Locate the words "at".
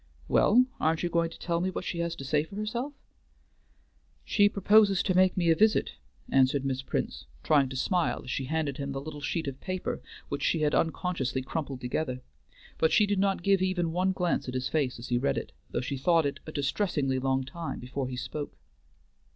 14.47-14.55